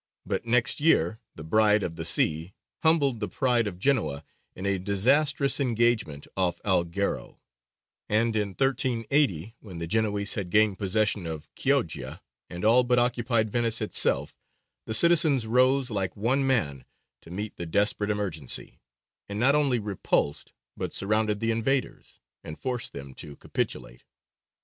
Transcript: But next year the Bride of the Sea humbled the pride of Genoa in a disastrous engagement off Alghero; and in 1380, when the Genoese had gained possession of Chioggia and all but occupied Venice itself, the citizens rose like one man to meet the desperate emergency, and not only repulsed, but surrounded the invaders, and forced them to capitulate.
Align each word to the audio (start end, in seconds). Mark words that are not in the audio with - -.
But 0.25 0.47
next 0.47 0.79
year 0.79 1.19
the 1.35 1.43
Bride 1.43 1.83
of 1.83 1.95
the 1.95 2.05
Sea 2.05 2.53
humbled 2.81 3.19
the 3.19 3.27
pride 3.27 3.67
of 3.67 3.77
Genoa 3.77 4.25
in 4.55 4.65
a 4.65 4.79
disastrous 4.79 5.59
engagement 5.59 6.25
off 6.35 6.59
Alghero; 6.63 7.37
and 8.09 8.35
in 8.35 8.55
1380, 8.55 9.57
when 9.59 9.77
the 9.77 9.85
Genoese 9.85 10.33
had 10.33 10.49
gained 10.49 10.79
possession 10.79 11.27
of 11.27 11.53
Chioggia 11.53 12.19
and 12.49 12.65
all 12.65 12.83
but 12.83 12.97
occupied 12.97 13.51
Venice 13.51 13.79
itself, 13.79 14.39
the 14.85 14.95
citizens 14.95 15.45
rose 15.45 15.91
like 15.91 16.17
one 16.17 16.47
man 16.47 16.83
to 17.21 17.29
meet 17.29 17.57
the 17.57 17.67
desperate 17.67 18.09
emergency, 18.09 18.81
and 19.29 19.39
not 19.39 19.53
only 19.53 19.77
repulsed, 19.77 20.51
but 20.75 20.95
surrounded 20.95 21.39
the 21.41 21.51
invaders, 21.51 22.19
and 22.43 22.57
forced 22.57 22.91
them 22.91 23.13
to 23.13 23.35
capitulate. 23.35 24.03